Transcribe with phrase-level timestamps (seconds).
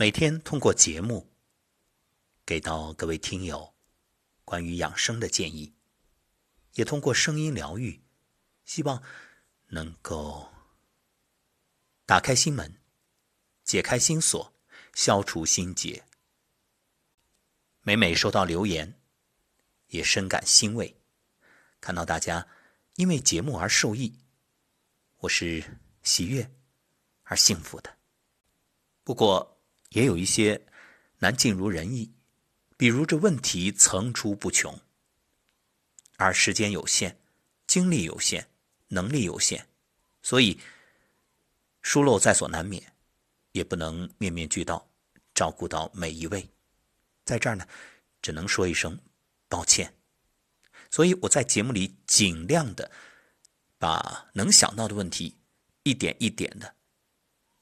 [0.00, 1.28] 每天通过节目
[2.46, 3.74] 给到各位听友
[4.44, 5.74] 关于养生的建议，
[6.74, 8.00] 也通过声音疗愈，
[8.64, 9.02] 希望
[9.66, 10.52] 能够
[12.06, 12.80] 打开心门，
[13.64, 14.54] 解开心锁，
[14.94, 16.04] 消除心结。
[17.80, 19.00] 每每收到留言，
[19.88, 20.96] 也深感欣慰，
[21.80, 22.46] 看到大家
[22.94, 24.16] 因为节目而受益，
[25.16, 26.48] 我是喜悦
[27.24, 27.98] 而幸福的。
[29.02, 29.57] 不过，
[29.90, 30.60] 也有一些
[31.18, 32.12] 难尽如人意，
[32.76, 34.78] 比如这问题层出不穷，
[36.16, 37.18] 而时间有限，
[37.66, 38.48] 精力有限，
[38.88, 39.66] 能力有限，
[40.22, 40.60] 所以
[41.82, 42.92] 疏漏在所难免，
[43.52, 44.88] 也不能面面俱到，
[45.34, 46.48] 照顾到每一位。
[47.24, 47.66] 在这儿呢，
[48.22, 48.98] 只能说一声
[49.48, 49.92] 抱歉。
[50.90, 52.90] 所以我在节目里尽量的
[53.78, 55.36] 把能想到的问题
[55.82, 56.74] 一点一点的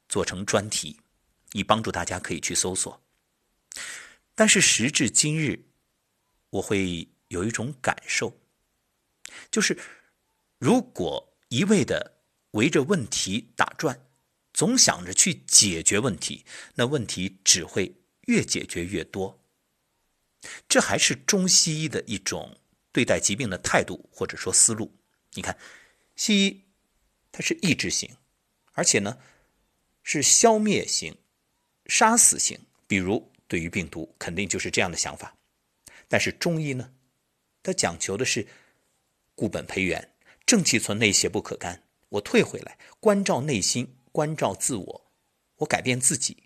[0.09, 0.97] 做成专题。
[1.57, 3.03] 以帮助大家可以去搜索，
[4.35, 5.65] 但是时至今日，
[6.51, 8.39] 我会有一种感受，
[9.51, 9.79] 就是
[10.59, 12.19] 如果一味的
[12.51, 14.07] 围着问题打转，
[14.53, 19.43] 总想着去解决问题，那问题只会越解决越多。
[20.69, 22.61] 这还是中西医的一种
[22.93, 24.95] 对待疾病的态度或者说思路。
[25.33, 25.57] 你看，
[26.17, 26.65] 西医
[27.33, 28.15] 它是抑制型，
[28.73, 29.17] 而且呢
[30.03, 31.17] 是消灭型。
[31.89, 35.37] 杀死性，比如对于病毒，肯定就是这样的想法。
[36.09, 36.93] 但是中医呢，
[37.63, 38.47] 它讲求的是
[39.35, 40.13] 固本培元，
[40.45, 41.83] 正气存内，邪不可干。
[42.09, 45.13] 我退回来，关照内心，关照自我，
[45.57, 46.45] 我改变自己。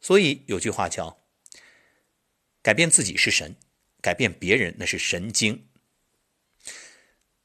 [0.00, 1.24] 所以有句话叫
[2.62, 3.56] “改变自己是神，
[4.00, 5.68] 改变别人那是神经”。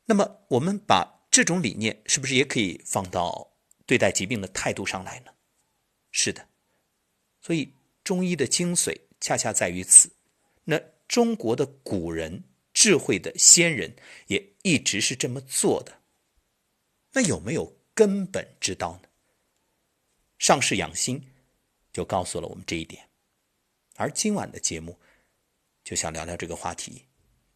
[0.06, 5.32] 那么我们把这种理念，是不是也可以放到对待疾病的态度上来呢？
[6.12, 6.48] 是的。
[7.48, 7.72] 所以，
[8.04, 10.12] 中医的精髓恰恰在于此。
[10.66, 13.96] 那中国的古人、智慧的先人
[14.28, 16.02] 也一直是这么做的。
[17.14, 19.08] 那有没有根本之道呢？
[20.38, 21.32] 上士养心
[21.94, 23.08] 就告诉了我们这一点。
[23.96, 25.00] 而今晚的节目
[25.86, 27.06] 就想聊聊这个话题：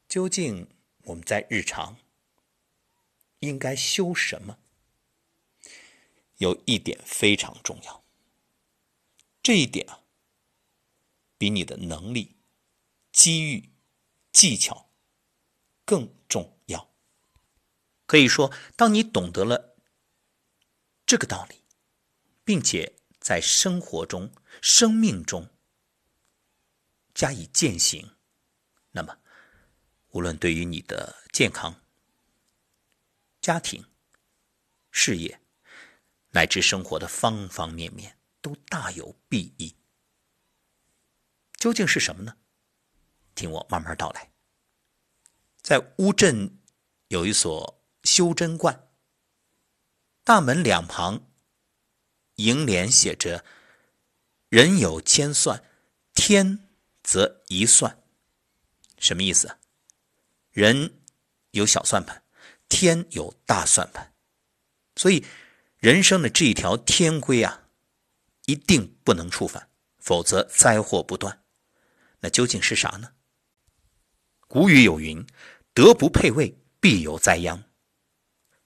[0.08, 0.70] 究竟
[1.04, 1.98] 我们在日常
[3.40, 4.58] 应该修什么？
[6.38, 8.01] 有一点非常重要。
[9.44, 10.04] 这一点啊，
[11.38, 12.38] 比你的能力、
[13.12, 13.72] 机遇、
[14.32, 14.92] 技巧
[15.84, 16.94] 更重要。
[18.06, 19.76] 可以说，当你懂得了
[21.06, 21.64] 这个道理，
[22.44, 24.32] 并且在生活中、
[24.62, 25.50] 生命中
[27.16, 28.16] 加以践行，
[28.92, 29.18] 那么，
[30.12, 31.82] 无论对于你的健康、
[33.40, 33.84] 家庭、
[34.92, 35.42] 事业，
[36.30, 38.21] 乃至生活的方方面面。
[38.42, 39.76] 都大有裨益。
[41.54, 42.38] 究竟是什么呢？
[43.36, 44.32] 听我慢慢道来。
[45.62, 46.60] 在乌镇
[47.08, 48.90] 有一所修真观，
[50.24, 51.30] 大门两旁
[52.36, 53.46] 楹联写着
[54.50, 55.64] ：“人有千算，
[56.16, 56.68] 天
[57.04, 58.04] 则一算。”
[58.98, 59.58] 什么意思？
[60.52, 61.02] 人
[61.52, 62.24] 有小算盘，
[62.68, 64.16] 天有大算盘。
[64.96, 65.26] 所以，
[65.78, 67.61] 人生的这一条天规啊。
[68.46, 71.44] 一定不能触犯，否则灾祸不断。
[72.20, 73.12] 那究竟是啥呢？
[74.48, 75.26] 古语有云
[75.74, 77.64] ：“德不配位，必有灾殃。”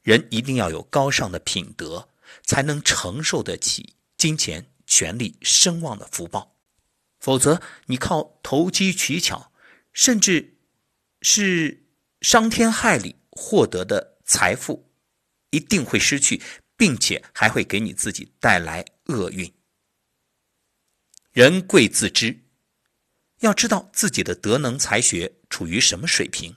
[0.01, 2.09] 人一定要有高尚的品德，
[2.43, 6.55] 才能承受得起金钱、权力、声望的福报。
[7.19, 9.51] 否则，你靠投机取巧，
[9.93, 10.57] 甚至
[11.21, 11.87] 是
[12.21, 14.91] 伤天害理获得的财富，
[15.49, 16.41] 一定会失去，
[16.77, 19.51] 并且还会给你自己带来厄运。
[21.35, 22.45] 人贵自知，
[23.41, 26.55] 要知道自己的德能才学处于什么水平，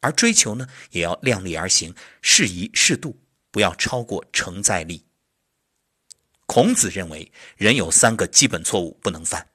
[0.00, 3.18] 而追求呢，也要量力而行，适宜适度，
[3.50, 5.06] 不要超过承载力。
[6.44, 9.48] 孔子认为，人有三个基本错误不能犯：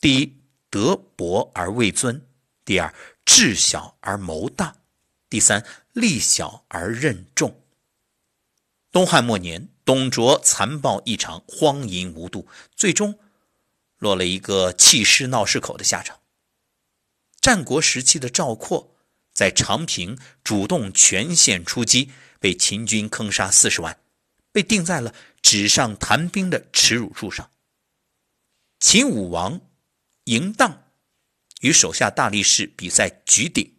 [0.00, 0.38] 第一，
[0.70, 2.18] 德薄而位尊；
[2.64, 2.94] 第二，
[3.26, 4.72] 智小而谋大；
[5.28, 7.62] 第三，力小而任重。
[8.90, 13.18] 东汉末年，董卓残暴异常，荒淫无度，最终。
[14.02, 16.18] 落了一个弃尸闹市口的下场。
[17.40, 18.96] 战国时期的赵括
[19.32, 22.10] 在长平主动全线出击，
[22.40, 23.96] 被秦军坑杀四十万，
[24.50, 27.48] 被钉在了纸上谈兵的耻辱柱上。
[28.80, 29.60] 秦武王
[30.24, 30.82] 嬴荡
[31.60, 33.72] 与手下大力士比赛举鼎，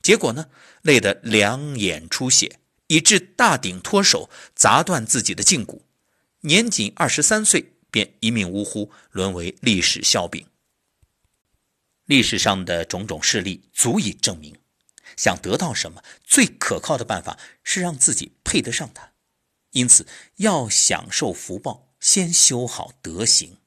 [0.00, 0.48] 结果呢，
[0.80, 5.84] 累得两眼出血，以致大鼎脱手，砸断自己的胫骨。
[6.40, 7.71] 年仅二十三岁。
[7.92, 10.44] 便一命呜呼，沦为历史笑柄。
[12.06, 14.58] 历史上的种种事例足以证明，
[15.16, 19.12] 想得到什么，最可靠的办法是让自己配得上它。
[19.70, 20.06] 因此，
[20.36, 23.58] 要享受福报，先修好德行，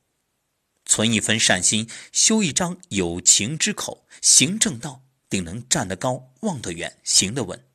[0.85, 7.65] 存一分善心，修一张有情之口，行正道，定能站得高，望得远，行得稳，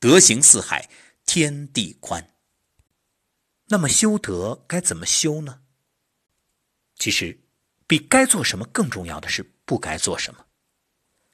[0.00, 0.88] 德行四海，
[1.26, 2.34] 天地宽。
[3.66, 5.59] 那么修德该怎么修呢？
[7.00, 7.40] 其实，
[7.86, 10.44] 比该做什么更重要的是不该做什么。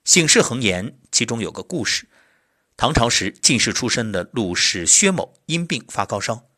[0.04, 2.06] 醒世恒言其中有个故事。
[2.76, 6.48] 唐朝时，进士出身的陆氏薛某因病发高烧，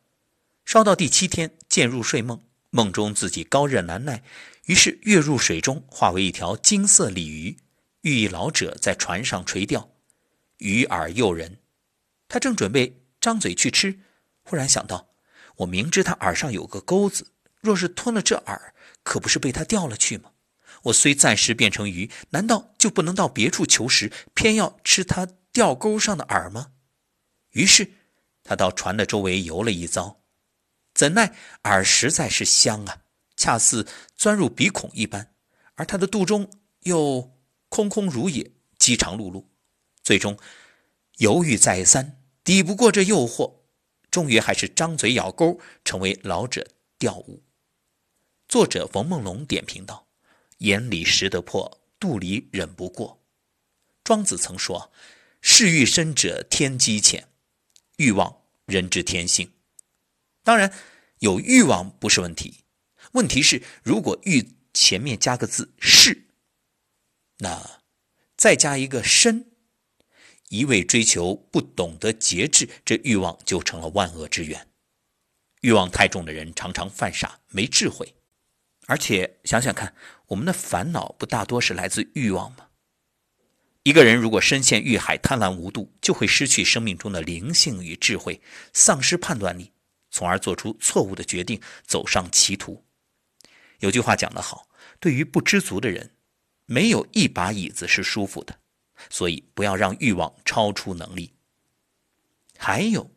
[0.63, 4.21] 烧到第七天，渐入睡梦，梦中自己高热难耐，
[4.65, 7.57] 于是跃入水中，化为一条金色鲤鱼，
[8.01, 9.89] 寓意老者在船上垂钓，
[10.57, 11.57] 鱼饵诱人。
[12.27, 14.01] 他正准备张嘴去吃，
[14.43, 15.09] 忽然想到：
[15.55, 17.31] 我明知他饵上有个钩子，
[17.61, 18.59] 若是吞了这饵，
[19.03, 20.31] 可不是被他钓了去吗？
[20.83, 25.27] 我虽暂时变成鱼，难道就不能到别处求食，偏要吃他？
[25.51, 26.73] 钓钩上的饵吗？
[27.49, 27.91] 于是
[28.43, 30.21] 他到船的周围游了一遭，
[30.93, 33.01] 怎奈饵实在是香啊，
[33.35, 35.33] 恰似钻入鼻孔一般，
[35.73, 36.51] 而他的肚中
[36.83, 37.35] 又
[37.67, 39.43] 空空如也，饥肠辘辘。
[40.03, 40.37] 最终
[41.17, 43.61] 犹豫再三，抵不过这诱惑，
[44.11, 46.65] 终于还是张嘴咬钩，成为老者
[46.99, 47.43] 钓物。
[48.49, 50.07] 作者冯梦龙点评道
[50.57, 53.23] ：“眼里识得破，肚里忍不过。”
[54.03, 54.91] 庄子曾说。
[55.41, 57.29] 嗜欲深者天机浅，
[57.95, 59.53] 欲望人之天性。
[60.43, 60.73] 当然，
[61.19, 62.65] 有欲望不是问题，
[63.13, 66.25] 问题是如果欲前面加个字“是”，
[67.39, 67.79] 那
[68.35, 69.51] 再加一个“深”，
[70.49, 74.67] 一味追求不懂得节制，这欲望就成了万恶之源。
[75.61, 78.13] 欲望太重的人常常犯傻，没智慧。
[78.89, 79.93] 而且想想看，
[80.25, 82.69] 我们的烦恼不大多是来自欲望吗？
[83.83, 88.41] 一个人如果深陷欲海，贪婪无度，就会失去生命中的灵性与智慧，
[88.73, 89.71] 丧失判断力，
[90.09, 92.83] 从而做出错误的决定，走上歧途。
[93.77, 94.67] 有句话讲得好：
[94.99, 96.15] 对于不知足的人，
[96.65, 98.57] 没有一把椅子是舒服的。
[99.11, 101.31] 所以，不要让欲望超出能力。
[102.57, 103.11] 还有，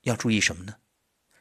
[0.00, 0.74] 要注意什么呢？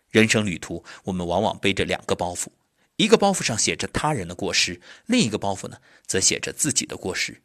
[0.10, 2.50] 人生旅途，我们往往背着两个包袱，
[2.98, 7.42] 一个包袱上写着他人的过失，另一个包袱呢，则写着自己的过失。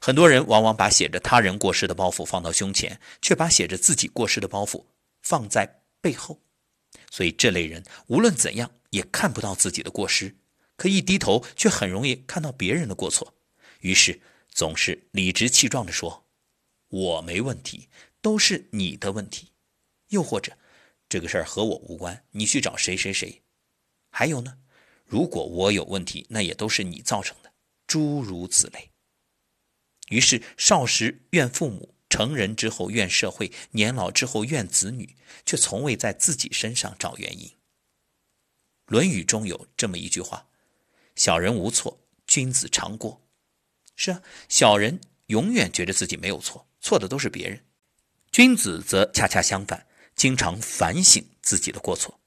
[0.00, 4.84] 很多人往往把写着他人过失的包袱放到胸前，却把写着自己过失的包袱
[5.22, 6.40] 放在背后。
[7.10, 10.36] 所以这类人无论怎样也看不到自己的过失，
[10.76, 13.34] 可一低头却很容易看到别人的过错。
[13.80, 14.20] 于是
[14.50, 16.26] 总是理直气壮地说
[16.88, 17.88] ：“我没问题，
[18.20, 19.52] 都是你的问题。”
[20.08, 20.52] 又或者
[21.08, 23.42] 这个事儿和我无关，你去找谁谁谁。
[24.10, 24.58] 还有呢，
[25.04, 27.52] 如果我有问题，那也都是你造成的。
[27.86, 28.90] 诸如此类。
[30.08, 37.48] 于是，少时怨父母，成人之后怨社会，年老之后怨子女，却从未在自己身上找原因。
[38.86, 40.48] 《论语》中有这么一句话
[41.16, 43.22] ：“小人无错，君子常过。”
[43.96, 47.58] 是啊，小人永远觉得自己没有错，错的都是别人；
[48.30, 52.20] 君子则恰恰相反，经常反省自己的过错。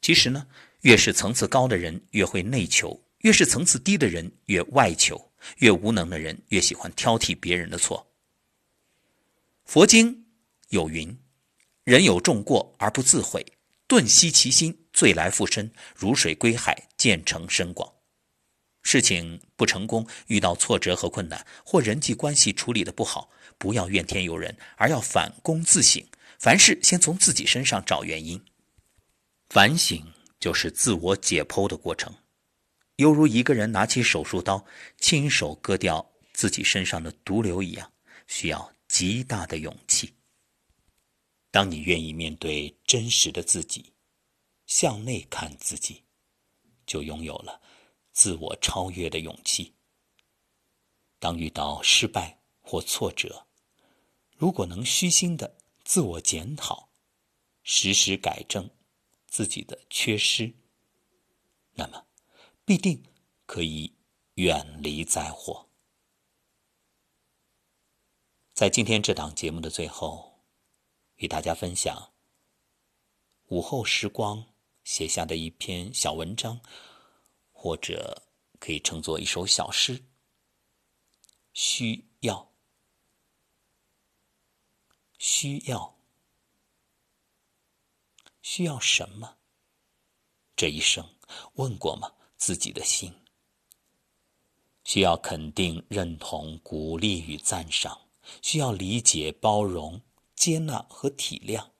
[0.00, 0.46] 其实呢，
[0.82, 5.30] 越是层次高的人，越会内求；越是层次低的人，越外求。
[5.56, 8.06] 越无能的人，越喜欢挑剔别人的错。
[9.64, 10.26] 佛经
[10.68, 11.18] 有云
[11.84, 13.44] ：“人有重过而不自悔，
[13.86, 17.90] 顿息其心，罪来复身，如水归海，渐成深广。”
[18.82, 26.06] 事情不成功，遇到挫折和困难，或人际关系处理的不好，不要怨天尤人，而要反躬自省。
[26.38, 28.42] 凡事先从自己身上找原因，
[29.48, 30.04] 反省
[30.40, 32.12] 就是自我解剖的过程。
[32.96, 34.64] 犹如一个人拿起手术刀，
[34.98, 37.92] 亲手割掉自己身上的毒瘤一样，
[38.26, 40.12] 需要极大的勇气。
[41.50, 43.92] 当你愿意面对真实的自己，
[44.66, 46.02] 向内看自己，
[46.86, 47.60] 就拥有了
[48.12, 49.74] 自我超越的勇气。
[51.18, 53.46] 当遇到失败或挫折，
[54.36, 56.90] 如果能虚心的自我检讨，
[57.62, 58.70] 时时改正
[59.30, 60.52] 自己的缺失，
[61.72, 62.06] 那么。
[62.62, 63.02] 必定
[63.46, 63.96] 可以
[64.34, 65.70] 远离灾祸。
[68.52, 70.44] 在今天这档节目的最后，
[71.16, 72.12] 与大家分享
[73.46, 76.60] 午后时光写下的一篇小文章，
[77.50, 78.22] 或者
[78.60, 80.04] 可以称作一首小诗。
[81.52, 82.52] 需要，
[85.18, 85.99] 需要，
[88.52, 89.38] 需要什么？
[90.56, 91.08] 这一生。
[91.54, 92.12] 问过吗？
[92.36, 93.14] 自己的心
[94.82, 98.08] 需要肯定、认同、鼓励与赞赏，
[98.42, 100.00] 需要理解、包容、
[100.34, 101.70] 接纳和体谅，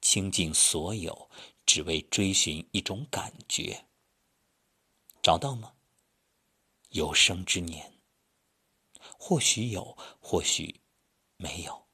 [0.00, 1.28] 倾尽所有，
[1.66, 3.84] 只为追寻一种感觉。
[5.20, 5.74] 找到吗？
[6.90, 7.92] 有生之年，
[9.18, 10.80] 或许有，或许
[11.38, 11.88] 没有，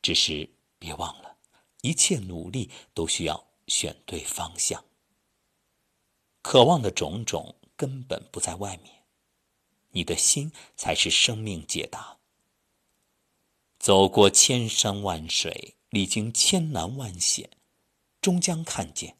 [0.00, 1.31] 只是别忘了，
[1.82, 4.84] 一切努力都需要选对方向。
[6.40, 9.04] 渴望的种种根本不在外面，
[9.90, 12.18] 你的心才是生命解答。
[13.78, 17.50] 走过千山万水，历经千难万险，
[18.20, 19.16] 终将看见，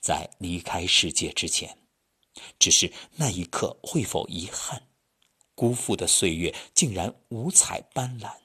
[0.00, 1.78] 在离开世界之前，
[2.58, 4.88] 只是那一刻会否遗憾？
[5.54, 8.40] 辜负的岁月竟然五彩斑斓。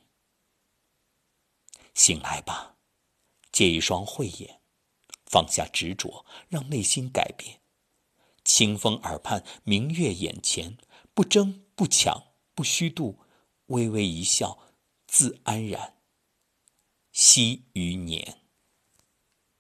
[1.94, 2.78] 醒来吧，
[3.60, 4.62] 借一双慧眼，
[5.26, 7.60] 放下执着，让内心改变。
[8.46, 10.78] 清风耳畔，明月眼前，
[11.14, 12.24] 不争不抢
[12.56, 13.20] 不虚度，
[13.66, 14.58] 微微一笑，
[15.08, 15.98] 自安然。
[17.12, 18.49] 惜余年。